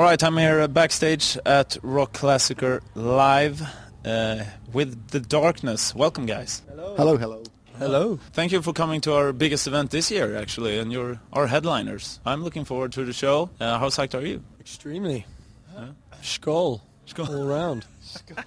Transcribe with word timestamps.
All 0.00 0.06
right, 0.06 0.22
I'm 0.22 0.38
here 0.38 0.62
uh, 0.62 0.66
backstage 0.66 1.36
at 1.44 1.76
Rockklassiker 1.82 2.80
Live 2.94 3.60
uh, 4.02 4.44
with 4.72 5.08
The 5.08 5.20
Darkness. 5.20 5.94
Welcome, 5.94 6.24
guys. 6.24 6.62
Hello. 6.70 6.94
Hello, 6.96 7.16
hello. 7.18 7.42
Hello. 7.76 8.18
Thank 8.32 8.50
you 8.50 8.62
for 8.62 8.72
coming 8.72 9.02
to 9.02 9.12
our 9.12 9.34
biggest 9.34 9.66
event 9.66 9.90
this 9.90 10.10
year, 10.10 10.38
actually, 10.38 10.78
and 10.78 10.90
you're 10.90 11.20
our 11.34 11.46
headliners. 11.46 12.18
I'm 12.24 12.42
looking 12.42 12.64
forward 12.64 12.92
to 12.92 13.04
the 13.04 13.12
show. 13.12 13.50
Uh, 13.60 13.78
how 13.78 13.90
psyched 13.90 14.18
are 14.18 14.24
you? 14.24 14.42
Extremely. 14.58 15.26
Skull. 16.22 16.80
Skull. 17.04 17.36
All 17.36 17.46
round. 17.46 17.84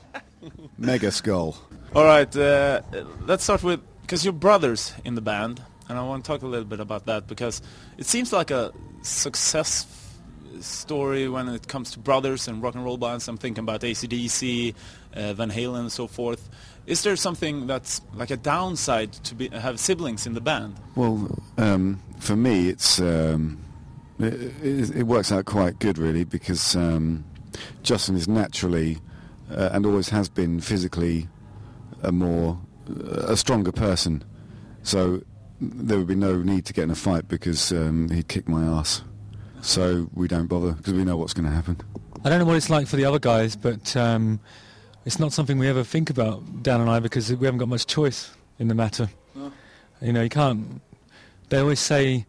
Mega 0.79 1.11
Skull. 1.11 1.55
All 1.93 2.05
right, 2.05 2.35
uh, 2.35 2.81
let's 3.27 3.43
start 3.43 3.61
with 3.61 3.79
because 4.01 4.25
you're 4.25 4.33
brothers 4.33 4.91
in 5.05 5.13
the 5.13 5.21
band, 5.21 5.61
and 5.87 5.99
I 5.99 6.01
want 6.01 6.25
to 6.25 6.27
talk 6.27 6.41
a 6.41 6.47
little 6.47 6.65
bit 6.65 6.79
about 6.79 7.05
that 7.05 7.27
because 7.27 7.61
it 7.99 8.07
seems 8.07 8.33
like 8.33 8.49
a 8.49 8.71
success 9.03 10.02
story 10.61 11.27
when 11.27 11.47
it 11.49 11.67
comes 11.67 11.91
to 11.91 11.99
brothers 11.99 12.47
and 12.47 12.61
rock 12.61 12.75
and 12.75 12.83
roll 12.83 12.97
bands. 12.97 13.27
I'm 13.27 13.37
thinking 13.37 13.63
about 13.63 13.81
ACDC, 13.81 14.75
uh, 15.13 15.33
Van 15.33 15.51
Halen, 15.51 15.81
and 15.81 15.91
so 15.91 16.07
forth. 16.07 16.49
Is 16.85 17.03
there 17.03 17.15
something 17.15 17.67
that's 17.67 18.01
like 18.13 18.29
a 18.29 18.37
downside 18.37 19.13
to 19.13 19.35
be, 19.35 19.47
have 19.49 19.79
siblings 19.79 20.27
in 20.27 20.33
the 20.33 20.41
band? 20.41 20.75
Well, 20.95 21.39
um, 21.57 22.01
for 22.19 22.35
me, 22.35 22.69
it's 22.69 22.99
um, 22.99 23.63
it, 24.19 24.33
it, 24.61 24.95
it 24.97 25.03
works 25.03 25.31
out 25.31 25.45
quite 25.45 25.79
good, 25.79 25.97
really, 25.97 26.25
because 26.25 26.75
um, 26.75 27.23
Justin 27.83 28.15
is 28.15 28.27
naturally 28.27 28.99
uh, 29.49 29.69
and 29.71 29.85
always 29.85 30.09
has 30.09 30.29
been 30.29 30.59
physically 30.59 31.27
a 32.01 32.11
more 32.11 32.59
a 33.15 33.37
stronger 33.37 33.71
person. 33.71 34.23
So 34.83 35.21
there 35.61 35.97
would 35.97 36.07
be 36.07 36.15
no 36.15 36.41
need 36.41 36.65
to 36.65 36.73
get 36.73 36.83
in 36.83 36.91
a 36.91 36.95
fight 36.95 37.27
because 37.27 37.71
um, 37.71 38.09
he'd 38.09 38.27
kick 38.27 38.49
my 38.49 38.63
ass. 38.63 39.03
So 39.63 40.09
we 40.13 40.27
don't 40.27 40.47
bother 40.47 40.73
because 40.73 40.93
we 40.93 41.05
know 41.05 41.15
what's 41.15 41.33
going 41.33 41.45
to 41.45 41.55
happen. 41.55 41.79
I 42.25 42.29
don't 42.29 42.39
know 42.39 42.45
what 42.45 42.57
it's 42.57 42.69
like 42.69 42.85
for 42.85 42.97
the 42.97 43.05
other 43.05 43.17
guys, 43.17 43.55
but 43.55 43.95
um, 43.95 44.41
it's 45.05 45.19
not 45.19 45.31
something 45.31 45.57
we 45.57 45.69
ever 45.69 45.85
think 45.85 46.09
about, 46.09 46.63
Dan 46.63 46.81
and 46.81 46.89
I, 46.89 46.99
because 46.99 47.33
we 47.33 47.45
haven't 47.45 47.59
got 47.59 47.69
much 47.69 47.87
choice 47.87 48.31
in 48.59 48.67
the 48.67 48.75
matter. 48.75 49.09
You 50.01 50.11
know, 50.11 50.21
you 50.21 50.29
can't. 50.29 50.81
They 51.47 51.59
always 51.59 51.79
say 51.79 52.25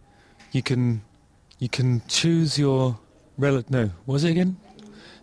you 0.53 0.63
can 0.63 1.03
you 1.59 1.69
can 1.69 2.03
choose 2.07 2.57
your 2.57 2.99
relative. 3.37 3.71
No, 3.71 3.91
was 4.07 4.23
it 4.23 4.31
again? 4.31 4.57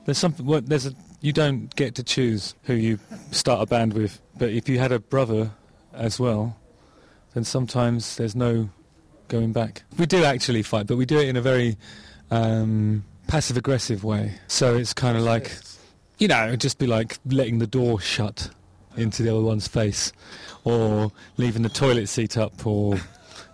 There's 0.03 0.17
something. 0.17 0.45
What, 0.45 0.67
there's 0.67 0.85
a. 0.85 0.93
You 1.21 1.31
don't 1.31 1.73
get 1.75 1.95
to 1.95 2.03
choose 2.03 2.55
who 2.63 2.73
you 2.73 2.99
start 3.31 3.61
a 3.61 3.65
band 3.65 3.93
with, 3.93 4.19
but 4.37 4.49
if 4.49 4.67
you 4.67 4.79
had 4.79 4.91
a 4.91 4.99
brother 4.99 5.51
as 5.93 6.19
well, 6.19 6.57
then 7.33 7.45
sometimes 7.45 8.17
there's 8.17 8.35
no 8.35 8.69
going 9.31 9.53
back. 9.53 9.83
We 9.97 10.05
do 10.05 10.23
actually 10.25 10.61
fight, 10.61 10.87
but 10.87 10.97
we 10.97 11.05
do 11.05 11.17
it 11.17 11.29
in 11.29 11.37
a 11.37 11.41
very 11.41 11.77
um, 12.29 13.03
passive-aggressive 13.27 14.03
way. 14.03 14.33
So 14.47 14.75
it's 14.75 14.93
kind 14.93 15.17
of 15.17 15.23
like, 15.23 15.55
you 16.19 16.27
know, 16.27 16.47
it'd 16.47 16.59
just 16.59 16.77
be 16.77 16.85
like 16.85 17.17
letting 17.25 17.59
the 17.59 17.65
door 17.65 17.99
shut 17.99 18.49
into 18.97 19.23
the 19.23 19.29
other 19.29 19.41
one's 19.41 19.69
face, 19.69 20.11
or 20.65 21.11
leaving 21.37 21.61
the 21.61 21.69
toilet 21.69 22.07
seat 22.07 22.37
up, 22.37 22.67
or 22.67 22.99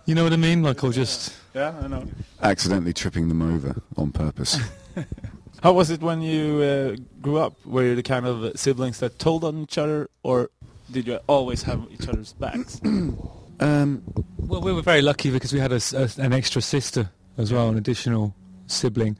you 0.04 0.14
know 0.16 0.24
what 0.24 0.32
I 0.32 0.36
mean, 0.36 0.64
like, 0.64 0.82
or 0.82 0.90
just. 0.90 1.32
Yeah, 1.54 1.74
I 1.80 1.86
know. 1.86 2.06
Accidentally 2.42 2.92
tripping 2.92 3.28
them 3.28 3.40
over 3.40 3.80
on 3.96 4.10
purpose. 4.10 4.58
How 5.62 5.72
was 5.72 5.90
it 5.90 6.00
when 6.00 6.22
you 6.22 6.60
uh, 6.60 6.96
grew 7.22 7.38
up? 7.38 7.54
Were 7.64 7.84
you 7.84 7.94
the 7.94 8.02
kind 8.02 8.26
of 8.26 8.58
siblings 8.58 8.98
that 8.98 9.18
told 9.20 9.44
on 9.44 9.62
each 9.62 9.78
other, 9.78 10.10
or 10.24 10.50
did 10.90 11.06
you 11.06 11.20
always 11.28 11.62
have 11.62 11.86
each 11.92 12.08
other's 12.08 12.32
backs? 12.32 12.80
um, 13.60 14.02
Well, 14.48 14.62
we 14.62 14.72
were 14.72 14.80
very 14.80 15.02
lucky 15.02 15.30
because 15.30 15.52
we 15.52 15.60
had 15.60 15.72
a 15.72 15.80
a 15.94 16.08
an 16.16 16.32
extra 16.32 16.62
sister 16.62 17.10
as 17.36 17.52
well, 17.52 17.68
an 17.68 17.76
additional 17.76 18.34
sibling, 18.66 19.18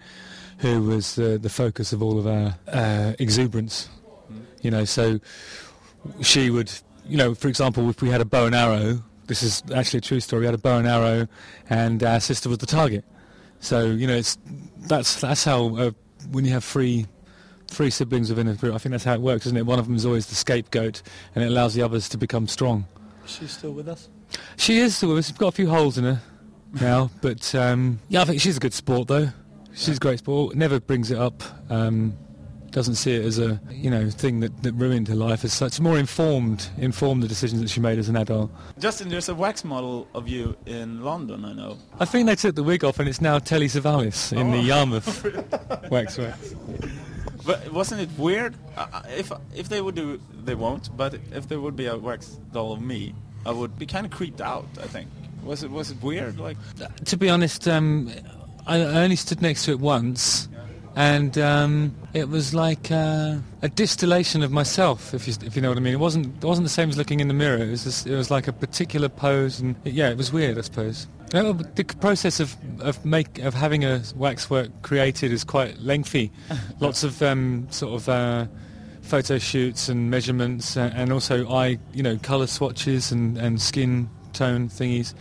who 0.59 0.83
was 0.85 1.19
uh, 1.19 1.37
the 1.39 1.51
focus 1.51 1.93
of 1.93 2.03
all 2.03 2.19
of 2.19 2.27
our 2.27 2.55
uh, 2.67 3.13
exuberance. 3.19 3.91
You 4.63 4.71
know, 4.71 4.87
so 4.87 5.21
she 6.23 6.49
would, 6.49 6.73
you 7.05 7.19
know, 7.19 7.35
for 7.35 7.49
example, 7.49 7.91
if 7.91 8.01
we 8.01 8.09
had 8.09 8.23
a 8.23 8.25
bow 8.25 8.47
and 8.47 8.55
arrow, 8.55 9.03
this 9.27 9.43
is 9.43 9.63
actually 9.75 9.99
a 9.99 10.01
true 10.01 10.21
story. 10.21 10.41
We 10.41 10.47
had 10.47 10.55
a 10.55 10.59
bow 10.59 10.79
and 10.79 10.89
arrow, 10.89 11.29
and 11.69 12.03
our 12.03 12.21
sister 12.21 12.49
was 12.49 12.59
the 12.59 12.67
target. 12.67 13.05
So 13.61 13.85
you 13.85 14.07
know, 14.07 14.17
it's 14.17 14.39
that's 14.79 15.21
that's 15.21 15.45
how 15.45 15.77
uh, 15.77 15.91
when 16.33 16.47
you 16.47 16.53
have 16.53 16.65
three 16.65 17.05
three 17.67 17.91
siblings 17.91 18.31
within 18.31 18.49
a 18.49 18.55
group, 18.55 18.75
I 18.75 18.79
think 18.79 18.93
that's 18.93 19.05
how 19.05 19.13
it 19.13 19.21
works, 19.21 19.45
isn't 19.45 19.59
it? 19.59 19.67
One 19.67 19.79
of 19.79 19.85
them 19.85 19.95
is 19.95 20.07
always 20.07 20.25
the 20.25 20.37
scapegoat, 20.37 21.03
and 21.35 21.45
it 21.45 21.49
allows 21.49 21.75
the 21.75 21.83
others 21.83 22.09
to 22.09 22.17
become 22.17 22.49
strong. 22.49 22.87
She's 23.29 23.53
still 23.53 23.73
with 23.73 23.89
us. 23.89 24.09
She 24.57 24.79
is 24.79 24.97
still 24.97 25.11
with 25.11 25.19
us. 25.19 25.31
We've 25.31 25.39
got 25.39 25.49
a 25.49 25.53
few 25.53 25.69
holes 25.69 25.99
in 25.99 26.05
her 26.05 26.21
now, 26.81 27.11
but 27.21 27.55
um, 27.55 28.01
yeah, 28.09 28.23
I 28.23 28.25
think 28.25 28.41
she's 28.41 28.57
a 28.57 28.61
good 28.61 28.75
sport 28.75 29.09
though. 29.09 29.29
She's 29.75 29.97
a 29.97 30.01
great 30.01 30.19
sport. 30.19 30.57
Never 30.57 30.81
brings 30.81 31.11
it 31.11 31.19
up. 31.19 31.43
Um, 31.71 32.17
doesn't 32.71 32.97
see 32.97 33.15
it 33.15 33.25
as 33.25 33.39
a 33.39 33.61
you 33.71 33.91
know 33.91 34.11
thing 34.11 34.41
that, 34.41 34.63
that 34.63 34.73
ruined 34.73 35.09
her 35.09 35.15
life 35.15 35.45
as 35.45 35.53
such. 35.53 35.81
More 35.81 35.99
informed, 35.99 36.69
informed 36.79 37.23
the 37.23 37.29
decisions 37.29 37.61
that 37.63 37.71
she 37.71 37.81
made 37.81 37.99
as 37.99 38.09
an 38.09 38.17
adult. 38.17 38.51
Justin, 38.79 39.09
there's 39.09 39.29
a 39.29 39.35
wax 39.35 39.65
model 39.65 40.07
of 40.15 40.29
you 40.29 40.57
in 40.67 41.03
London, 41.03 41.45
I 41.45 41.53
know. 41.53 41.79
I 41.99 42.05
think 42.05 42.27
they 42.27 42.35
took 42.37 42.55
the 42.55 42.63
wig 42.63 42.85
off 42.85 42.99
and 42.99 43.09
it's 43.09 43.21
now 43.21 43.39
Telly 43.39 43.67
Savalas 43.69 44.37
in 44.37 44.51
the 44.51 44.59
Yarmouth 44.59 45.25
waxworks. 45.91 46.55
But 47.49 47.73
wasn't 47.73 48.03
it 48.03 48.11
weird? 48.19 48.55
Uh, 48.77 49.01
if 49.17 49.33
if 49.57 49.71
they 49.71 49.81
would 49.81 49.95
do, 49.95 50.21
they 50.45 50.55
won't. 50.55 50.95
But 50.95 51.15
if 51.33 51.49
there 51.49 51.59
would 51.59 51.77
be 51.77 51.87
a 51.87 51.97
wax 51.97 52.39
doll 52.53 52.75
of 52.75 52.83
me, 52.83 53.15
I 53.47 53.53
would 53.53 53.79
be 53.79 53.87
kind 53.87 54.05
of 54.05 54.13
creeped 54.13 54.43
out. 54.43 54.67
I 54.83 54.87
think. 54.87 55.09
Was 55.43 55.63
it 55.63 55.71
was 55.71 55.91
it 55.91 56.03
weird? 56.03 56.39
Like 56.39 56.59
To 57.07 57.17
be 57.17 57.31
honest, 57.31 57.67
um, 57.67 58.11
I 58.67 58.77
I 58.83 59.03
only 59.03 59.17
stood 59.17 59.41
next 59.41 59.65
to 59.65 59.71
it 59.71 59.81
once, 59.81 60.47
and 60.95 61.39
um, 61.39 61.95
it 62.13 62.29
was 62.29 62.53
like 62.53 62.91
uh, 62.91 63.37
a 63.63 63.69
distillation 63.71 64.43
of 64.43 64.51
myself, 64.51 65.15
if 65.15 65.27
you 65.27 65.33
if 65.43 65.57
you 65.57 65.63
know 65.63 65.71
what 65.71 65.79
I 65.79 65.81
mean. 65.81 65.95
It 65.95 66.01
wasn't 66.01 66.27
it 66.27 66.47
wasn't 66.47 66.67
the 66.67 66.77
same 66.79 66.91
as 66.91 66.99
looking 66.99 67.21
in 67.21 67.29
the 67.29 67.35
mirror. 67.35 67.65
It 67.65 67.71
was 67.71 67.85
just, 67.85 68.07
it 68.07 68.15
was 68.15 68.31
like 68.31 68.47
a 68.47 68.53
particular 68.53 69.09
pose, 69.09 69.59
and 69.59 69.75
yeah, 69.85 70.11
it 70.11 70.19
was 70.19 70.35
weird, 70.35 70.59
I 70.59 70.61
suppose. 70.61 71.07
Uh, 71.35 71.53
but 71.53 71.77
the 71.77 71.85
process 71.85 72.41
of 72.41 72.57
of 72.81 73.05
make 73.05 73.39
of 73.41 73.55
having 73.55 73.85
a 73.85 74.03
waxwork 74.17 74.71
created 74.83 75.33
is 75.33 75.45
quite 75.45 75.79
lengthy. 75.79 76.31
Lots 76.81 77.05
of 77.05 77.23
um, 77.23 77.67
sort 77.71 77.95
of. 77.95 78.09
Uh, 78.09 78.47
photo 79.09 79.39
shoots 79.39 79.89
and 79.89 80.11
measurements 80.11 80.77
uh, 80.77 80.93
and 80.95 81.11
also 81.11 81.49
eye 81.49 81.79
you 81.95 82.03
know 82.03 82.19
color 82.19 82.47
swatches 82.47 83.11
and, 83.11 83.39
and 83.39 83.61
skin 83.61 84.09
tone 84.35 84.69
thingies 84.69 85.15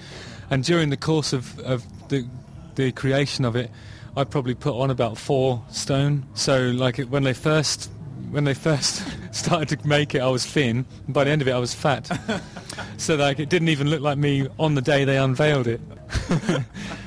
and 0.50 0.66
during 0.66 0.90
the 0.90 0.98
course 0.98 1.32
of, 1.32 1.58
of 1.60 1.86
the 2.10 2.28
the 2.76 2.92
creation 2.92 3.46
of 3.46 3.56
it 3.56 3.72
I 4.18 4.26
probably 4.26 4.56
put 4.56 4.78
on 4.78 4.92
about 4.92 5.18
four 5.18 5.64
stone 5.72 6.26
so 6.34 6.64
like 6.72 7.00
it, 7.00 7.10
when 7.10 7.24
they 7.24 7.34
first 7.34 7.90
when 8.30 8.44
they 8.44 8.54
first 8.68 9.04
started 9.34 9.80
to 9.80 9.88
make 9.88 10.14
it 10.14 10.20
I 10.20 10.28
was 10.28 10.46
thin 10.46 10.86
and 11.06 11.14
by 11.14 11.24
the 11.24 11.30
end 11.30 11.42
of 11.42 11.48
it 11.48 11.54
I 11.54 11.60
was 11.60 11.74
fat 11.74 12.10
so 12.98 13.16
like 13.16 13.40
it 13.40 13.50
didn't 13.50 13.70
even 13.70 13.90
look 13.90 14.02
like 14.02 14.18
me 14.18 14.48
on 14.60 14.76
the 14.76 14.82
day 14.82 15.06
they 15.06 15.18
unveiled 15.18 15.68
it 15.68 15.82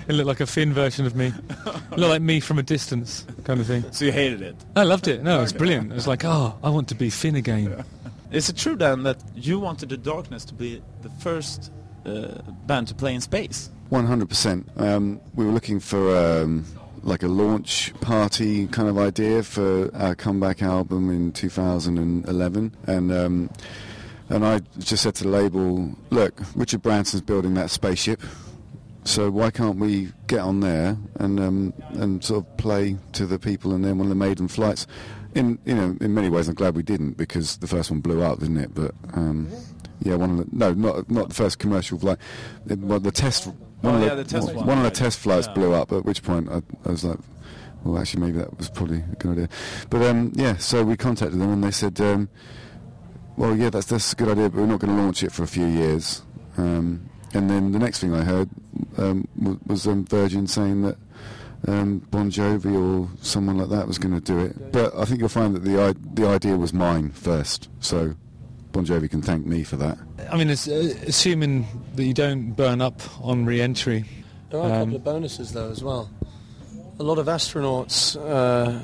it 0.09 0.13
looked 0.13 0.29
like 0.29 0.41
a 0.41 0.47
thin 0.47 0.73
version 0.73 1.07
of 1.07 1.15
me 1.15 1.33
it 1.67 1.99
looked 1.99 2.11
like 2.11 2.23
me 2.23 2.41
from 2.41 2.59
a 2.59 2.63
distance 2.63 3.25
kind 3.45 3.61
of 3.61 3.67
thing 3.67 3.85
so 3.93 4.05
you 4.05 4.13
hated 4.13 4.43
it. 4.43 4.57
I 4.77 4.85
loved 4.85 5.09
it. 5.09 5.23
No, 5.23 5.39
it 5.39 5.43
was 5.43 5.53
brilliant. 5.53 5.91
It 5.91 5.95
was 5.95 6.07
like, 6.07 6.25
oh, 6.25 6.57
I 6.63 6.71
want 6.71 6.89
to 6.89 6.95
be 6.95 7.11
thin 7.11 7.37
again. 7.37 7.85
Is 8.31 8.49
it 8.49 8.57
true 8.57 8.77
then 8.77 9.03
that 9.03 9.23
you 9.35 9.59
wanted 9.59 9.89
the 9.89 9.97
Darkness 9.97 10.45
to 10.47 10.55
be 10.55 10.83
the 11.03 11.11
first 11.21 11.73
uh, 12.07 12.43
band 12.67 12.89
to 12.89 12.95
play 12.95 13.15
in 13.15 13.21
space? 13.21 13.71
100%. 13.91 14.81
Um, 14.81 15.21
we 15.35 15.45
were 15.45 15.51
looking 15.51 15.81
for 15.81 16.17
um, 16.17 16.65
like 17.03 17.25
a 17.25 17.29
launch 17.29 17.93
party 18.01 18.69
kind 18.69 18.89
of 18.89 18.99
idea 18.99 19.43
for 19.43 19.95
our 19.97 20.15
comeback 20.15 20.63
album 20.63 21.11
in 21.11 21.33
2011, 21.33 22.77
and 22.87 23.13
um, 23.13 23.51
and 24.31 24.45
I 24.47 24.61
just 24.79 25.03
said 25.03 25.15
to 25.17 25.25
the 25.25 25.31
label, 25.31 25.95
look, 26.11 26.41
Richard 26.55 26.81
Branson's 26.83 27.23
building 27.23 27.55
that 27.55 27.69
spaceship. 27.71 28.21
So 29.05 29.31
why 29.31 29.51
can't 29.51 29.79
we 29.79 30.13
get 30.27 30.41
on 30.41 30.61
there 30.61 30.97
and 31.17 31.41
um, 31.41 31.73
and 31.95 32.23
sort 32.25 32.45
of 32.47 32.57
play 32.59 32.97
to 33.13 33.27
the 33.27 33.39
people 33.39 33.73
and 33.75 33.85
then 33.85 33.97
one 33.99 34.07
of 34.07 34.11
the 34.11 34.15
maiden 34.15 34.47
flights? 34.49 34.87
In 35.34 35.59
you 35.65 35.75
know 35.75 35.97
in 36.01 36.13
many 36.13 36.28
ways 36.28 36.49
I'm 36.49 36.54
glad 36.54 36.75
we 36.77 36.83
didn't 36.83 37.16
because 37.16 37.57
the 37.59 37.66
first 37.66 37.91
one 37.91 38.01
blew 38.01 38.21
up, 38.22 38.41
didn't 38.41 38.59
it? 38.59 38.75
But 38.75 38.95
um, 39.15 39.49
yeah, 40.03 40.16
one 40.16 40.31
of 40.33 40.37
the 40.39 40.47
no 40.53 40.75
not 40.75 41.10
not 41.10 41.28
the 41.28 41.34
first 41.34 41.59
commercial 41.59 41.99
flight. 41.99 42.19
It, 42.69 42.78
well, 42.81 43.01
the 43.01 43.10
test 43.13 43.47
one 43.47 43.57
Oh, 43.83 43.89
of 43.95 44.01
the, 44.01 44.07
yeah, 44.09 44.15
the 44.16 44.25
test 44.25 44.47
one, 44.49 44.57
one, 44.57 44.66
one 44.66 44.78
of 44.78 44.84
the 44.84 44.91
test 44.91 45.19
flights 45.19 45.47
Yeah. 45.47 45.54
blew 45.54 45.72
up. 45.72 45.93
At 45.93 46.04
which 46.04 46.22
point 46.22 46.51
I, 46.51 46.60
I 46.84 46.91
was 46.91 47.03
like, 47.04 47.19
well, 47.84 47.99
actually 47.99 48.21
maybe 48.27 48.39
that 48.39 48.59
was 48.59 48.69
probably 48.69 48.99
a 48.99 49.16
good 49.16 49.33
idea. 49.33 49.49
But 49.89 50.03
um, 50.03 50.33
yeah, 50.34 50.57
so 50.59 50.84
we 50.84 50.97
contacted 50.99 51.41
them 51.41 51.51
and 51.53 51.65
they 51.65 51.71
said, 51.71 51.99
um, 52.03 52.28
well, 53.41 53.57
yeah, 53.57 53.71
that's 53.71 53.87
that's 53.87 54.13
a 54.13 54.16
good 54.16 54.28
idea, 54.28 54.51
but 54.51 54.60
we're 54.60 54.66
not 54.66 54.81
going 54.81 54.95
to 54.95 55.03
launch 55.03 55.22
it 55.22 55.33
for 55.33 55.42
a 55.42 55.47
few 55.47 55.66
years. 55.66 56.22
Um, 56.59 57.09
and 57.33 57.48
then 57.48 57.72
the 57.72 57.78
next 57.78 58.01
thing 58.01 58.13
I 58.15 58.22
heard 58.22 58.51
um, 58.98 59.27
was, 59.41 59.57
was 59.66 59.87
um, 59.87 60.04
Virgin 60.04 60.47
saying 60.47 60.83
that 60.83 60.97
um, 61.66 62.01
Bon 62.10 62.31
Jovi 62.31 62.75
or 62.75 63.09
someone 63.22 63.57
like 63.59 63.71
that 63.71 63.87
was 63.87 63.98
going 63.98 64.15
to 64.15 64.21
do 64.21 64.39
it. 64.41 64.72
But 64.72 64.95
I 64.95 65.04
think 65.07 65.21
you'll 65.21 65.28
find 65.31 65.54
that 65.54 65.65
the 65.65 65.81
I- 65.81 65.95
the 66.15 66.27
idea 66.28 66.57
was 66.57 66.72
mine 66.72 67.10
first, 67.13 67.69
so 67.81 68.15
Bon 68.72 68.84
Jovi 68.84 69.09
can 69.10 69.22
thank 69.22 69.47
me 69.47 69.65
for 69.65 69.77
that. 69.77 69.97
I 70.31 70.37
mean, 70.37 70.51
it's, 70.51 70.69
uh, 70.69 70.95
assuming 71.07 71.66
that 71.97 72.04
you 72.04 72.15
don't 72.15 72.53
burn 72.53 72.81
up 72.83 73.01
on 73.25 73.47
re-entry. 73.47 74.04
There 74.51 74.60
are 74.60 74.69
a 74.69 74.72
Um, 74.72 74.78
couple 74.81 74.97
of 74.97 75.04
bonuses 75.04 75.53
though 75.53 75.71
as 75.71 75.83
well. 75.83 76.10
A 76.98 77.03
lot 77.03 77.19
of 77.19 77.27
astronauts, 77.27 78.16
uh, 78.16 78.81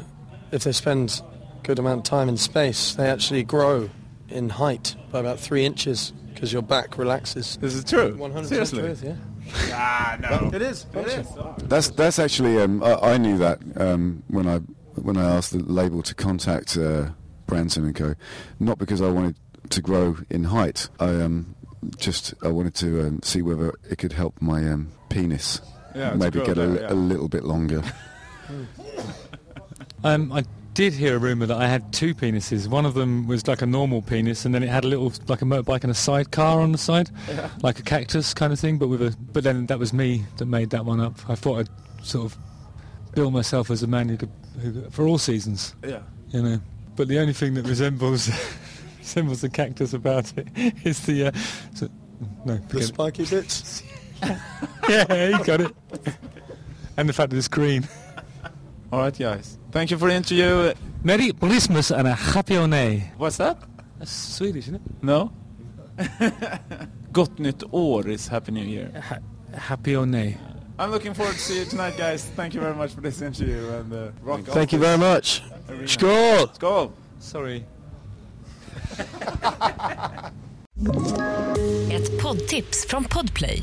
if 0.51 0.65
they 0.65 0.73
spend 0.73 1.21
a 1.61 1.67
good 1.67 1.79
amount 1.79 1.99
of 1.99 2.05
time 2.05 2.29
in 2.31 2.37
space, 2.39 2.95
they 2.95 3.11
actually 3.11 3.43
grow 3.45 3.91
in 4.29 4.49
height 4.51 4.97
by 5.11 5.21
about 5.21 5.39
three 5.39 5.65
inches 5.65 6.13
because 6.35 6.53
your 6.53 6.63
back 6.63 6.99
relaxes. 6.99 7.57
This 7.61 7.75
is 7.75 7.85
true. 7.85 8.17
100% 8.17 8.47
Seriously. 8.47 8.81
truth, 8.81 9.03
yeah. 9.05 9.15
Ah, 9.73 10.17
no. 10.21 10.51
It 10.53 10.61
is. 10.63 10.87
It 10.95 11.07
is. 11.07 11.29
That's 11.59 11.91
that's 11.91 12.19
actually 12.19 12.61
um, 12.61 12.83
I, 12.83 12.95
I 12.95 13.17
knew 13.19 13.39
that 13.39 13.61
um, 13.77 14.23
when 14.29 14.47
I 14.49 14.59
when 15.01 15.17
I 15.17 15.25
asked 15.37 15.53
the 15.53 15.59
label 15.59 16.03
to 16.03 16.15
contact 16.15 16.77
uh, 16.77 17.11
Branson 17.47 17.85
and 17.85 17.95
Co. 17.95 18.15
Not 18.59 18.79
because 18.79 19.01
I 19.01 19.09
wanted 19.09 19.37
to 19.71 19.81
grow 19.81 20.17
in 20.31 20.45
height. 20.45 20.89
I 20.99 21.11
um, 21.23 21.55
just 21.97 22.35
I 22.43 22.49
wanted 22.49 22.75
to 22.77 23.07
um, 23.07 23.21
see 23.23 23.41
whether 23.41 23.73
it 23.89 23.99
could 23.99 24.13
help 24.13 24.41
my 24.43 24.69
um, 24.69 24.91
penis 25.11 25.61
Yeah, 25.95 26.15
maybe 26.15 26.41
grow 26.41 26.47
get 26.47 26.59
a, 26.59 26.81
yeah. 26.81 26.93
a 26.93 26.95
little 26.95 27.29
bit 27.29 27.45
longer. 27.45 27.83
Um, 30.05 30.31
I 30.31 30.45
did 30.77 30.93
hear 30.93 31.17
a 31.17 31.19
rumor 31.19 31.47
that 31.47 31.57
I 31.57 31.67
had 31.67 31.91
two 31.95 32.15
penises. 32.15 32.69
One 32.69 32.85
of 32.85 32.93
them 32.93 33.27
was 33.27 33.49
like 33.49 33.63
a 33.63 33.67
normal 33.67 34.03
penis, 34.03 34.45
and 34.45 34.55
then 34.55 34.63
it 34.63 34.69
had 34.69 34.85
a 34.85 34.89
little 34.89 35.11
like 35.27 35.41
a 35.41 35.47
motorbike 35.47 35.83
and 35.85 35.91
a 35.91 35.95
sidecar 35.95 36.61
on 36.61 36.71
the 36.73 36.79
side, 36.79 37.09
like 37.63 37.79
a 37.79 37.83
cactus 37.83 38.35
kind 38.35 38.53
of 38.53 38.61
thing. 38.61 38.77
But 38.77 38.89
with 38.89 39.01
a 39.01 39.17
but 39.33 39.43
then 39.43 39.65
that 39.67 39.79
was 39.79 39.95
me 39.95 40.25
that 40.37 40.45
made 40.45 40.69
that 40.71 40.85
one 40.85 41.01
up. 41.01 41.15
I 41.31 41.35
thought 41.35 41.61
I'd 41.61 42.05
sort 42.07 42.27
of 42.27 42.39
build 43.15 43.33
myself 43.33 43.71
as 43.71 43.83
a 43.83 43.87
man 43.87 44.11
who 44.11 44.19
could, 44.19 44.31
who 44.61 44.91
for 44.91 45.07
all 45.09 45.17
seasons, 45.17 45.75
Yeah. 45.83 46.01
you 46.29 46.43
know. 46.43 46.61
But 46.95 47.09
the 47.09 47.19
only 47.21 47.33
thing 47.33 47.55
that 47.55 47.67
resembles 47.67 48.31
resembles 48.99 49.41
the 49.41 49.49
cactus 49.49 49.95
about 49.95 50.31
it 50.37 50.47
is 50.85 51.01
the 51.07 51.29
uh, 51.29 51.33
so, 51.75 51.89
no 52.45 52.57
The 52.57 52.63
forget 52.69 52.83
it. 52.83 52.87
spiky 52.89 53.25
bits. 53.25 53.83
yeah 54.89 55.29
you 55.39 55.45
got 55.45 55.63
it. 55.63 55.75
And 56.99 57.09
the 57.09 57.13
fact 57.15 57.31
that 57.31 57.37
it's 57.39 57.49
green. 57.49 57.89
All 58.97 59.03
right, 59.03 59.19
guys. 59.19 59.59
Thank 59.73 59.91
you 59.91 59.99
for 59.99 60.09
the 60.09 60.15
interview. 60.15 60.73
Merry 61.05 61.31
Christmas 61.33 61.91
and 61.91 62.09
a 62.09 62.15
happy 62.15 62.55
Onay. 62.55 63.03
What's 63.19 63.37
that? 63.37 63.59
That's 63.99 64.11
Swedish, 64.11 64.69
isn't 64.69 64.77
it? 64.77 64.81
No? 65.03 65.33
Gott 67.13 67.39
nytt 67.39 67.63
år 67.73 68.09
is 68.09 68.27
Happy 68.29 68.53
New 68.53 68.65
Year. 68.65 68.91
Ha- 69.09 69.19
happy 69.53 69.93
Onay. 69.97 70.39
I'm 70.79 70.91
looking 70.91 71.13
forward 71.13 71.35
to 71.35 71.39
see 71.39 71.59
you 71.59 71.67
tonight, 71.67 71.99
guys. 71.99 72.25
Thank 72.37 72.55
you 72.55 72.61
very 72.63 72.75
much 72.75 72.95
for 72.95 73.03
this 73.03 73.21
interview 73.21 73.69
and 73.69 73.93
uh, 73.93 74.09
rock 74.23 74.39
on. 74.39 74.45
Thank 74.55 74.73
you 74.73 74.79
very 74.79 74.97
much. 74.97 75.43
Arena. 75.69 75.87
Skål! 75.87 76.49
Skål! 76.55 76.91
Sorry. 77.21 77.67
Ett 81.93 82.23
poddtips 82.23 82.87
från 82.89 83.05
Podplay. 83.05 83.63